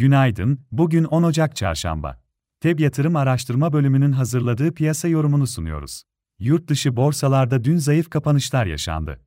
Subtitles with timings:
[0.00, 2.20] Günaydın, bugün 10 Ocak Çarşamba.
[2.60, 6.02] TEB Yatırım Araştırma Bölümünün hazırladığı piyasa yorumunu sunuyoruz.
[6.38, 9.20] Yurt dışı borsalarda dün zayıf kapanışlar yaşandı.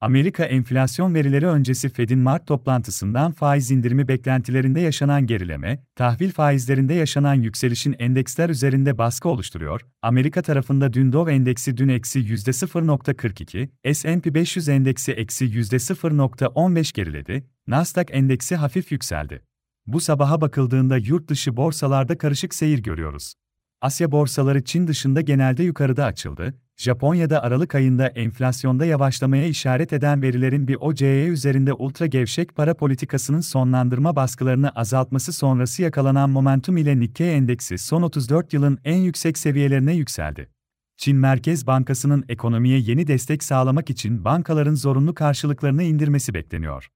[0.00, 7.34] Amerika enflasyon verileri öncesi Fed'in Mart toplantısından faiz indirimi beklentilerinde yaşanan gerileme, tahvil faizlerinde yaşanan
[7.34, 9.80] yükselişin endeksler üzerinde baskı oluşturuyor.
[10.02, 18.06] Amerika tarafında dün Dow endeksi dün eksi %0.42, S&P 500 endeksi eksi %0.15 geriledi, Nasdaq
[18.12, 19.49] endeksi hafif yükseldi.
[19.86, 23.34] Bu sabaha bakıldığında yurt dışı borsalarda karışık seyir görüyoruz.
[23.82, 26.54] Asya borsaları Çin dışında genelde yukarıda açıldı.
[26.76, 33.40] Japonya'da Aralık ayında enflasyonda yavaşlamaya işaret eden verilerin bir OCE üzerinde ultra gevşek para politikasının
[33.40, 39.94] sonlandırma baskılarını azaltması sonrası yakalanan momentum ile Nikkei endeksi son 34 yılın en yüksek seviyelerine
[39.94, 40.50] yükseldi.
[40.96, 46.88] Çin Merkez Bankası'nın ekonomiye yeni destek sağlamak için bankaların zorunlu karşılıklarını indirmesi bekleniyor.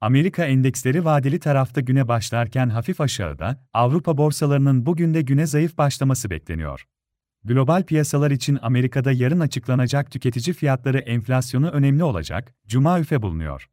[0.00, 6.30] Amerika endeksleri vadeli tarafta güne başlarken hafif aşağıda, Avrupa borsalarının bugün de güne zayıf başlaması
[6.30, 6.84] bekleniyor.
[7.44, 13.68] Global piyasalar için Amerika'da yarın açıklanacak tüketici fiyatları enflasyonu önemli olacak, Cuma üfe bulunuyor.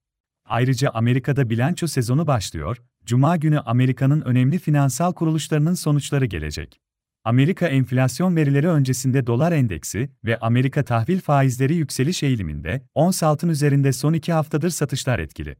[0.46, 6.80] Ayrıca Amerika'da bilanço sezonu başlıyor, Cuma günü Amerika'nın önemli finansal kuruluşlarının sonuçları gelecek.
[7.24, 13.94] Amerika enflasyon verileri öncesinde dolar endeksi ve Amerika tahvil faizleri yükseliş eğiliminde, ons altın üzerinde
[13.94, 15.56] son iki haftadır satışlar etkili.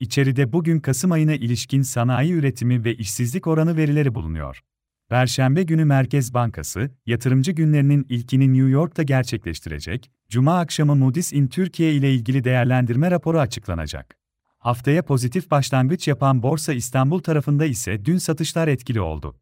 [0.00, 4.60] İçeride bugün Kasım ayına ilişkin sanayi üretimi ve işsizlik oranı verileri bulunuyor.
[5.08, 11.92] Perşembe günü Merkez Bankası, yatırımcı günlerinin ilkini New York'ta gerçekleştirecek, Cuma akşamı Moody's in Türkiye
[11.92, 14.16] ile ilgili değerlendirme raporu açıklanacak.
[14.58, 19.36] Haftaya pozitif başlangıç yapan Borsa İstanbul tarafında ise dün satışlar etkili oldu.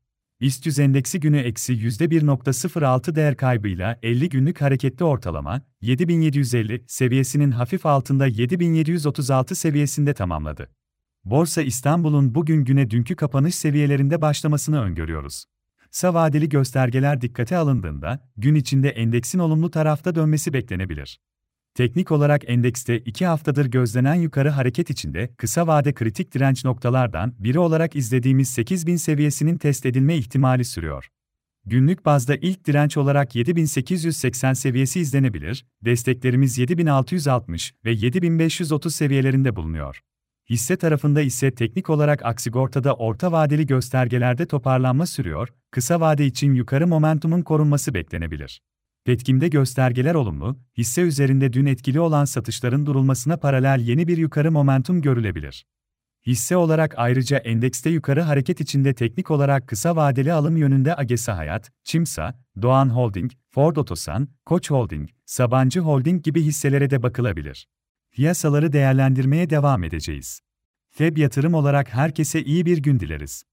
[0.45, 7.87] BIST 100 endeksi günü eksi %1.06 değer kaybıyla 50 günlük hareketli ortalama, 7750 seviyesinin hafif
[7.87, 10.70] altında 7736 seviyesinde tamamladı.
[11.25, 15.45] Borsa İstanbul'un bugün güne dünkü kapanış seviyelerinde başlamasını öngörüyoruz.
[15.91, 21.21] Kısa vadeli göstergeler dikkate alındığında, gün içinde endeksin olumlu tarafta dönmesi beklenebilir.
[21.74, 27.58] Teknik olarak endekste 2 haftadır gözlenen yukarı hareket içinde kısa vade kritik direnç noktalardan biri
[27.58, 31.08] olarak izlediğimiz 8000 seviyesinin test edilme ihtimali sürüyor.
[31.66, 40.00] Günlük bazda ilk direnç olarak 7880 seviyesi izlenebilir, desteklerimiz 7660 ve 7530 seviyelerinde bulunuyor.
[40.50, 46.86] Hisse tarafında ise teknik olarak aksigortada orta vadeli göstergelerde toparlanma sürüyor, kısa vade için yukarı
[46.86, 48.60] momentumun korunması beklenebilir.
[49.04, 55.03] Petkim'de göstergeler olumlu, hisse üzerinde dün etkili olan satışların durulmasına paralel yeni bir yukarı momentum
[55.03, 55.66] görülebilir.
[56.26, 61.72] Hisse olarak ayrıca endekste yukarı hareket içinde teknik olarak kısa vadeli alım yönünde Agesa Hayat,
[61.82, 67.69] Çimsa, Doğan Holding, Ford Otosan, Koç Holding, Sabancı Holding gibi hisselere de bakılabilir.
[68.12, 70.41] Piyasaları değerlendirmeye devam edeceğiz.
[70.91, 73.44] Feb yatırım olarak herkese iyi bir gün dileriz.